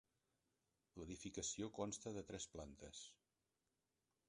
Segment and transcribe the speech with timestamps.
[1.01, 3.05] L'edificació consta de tres plantes.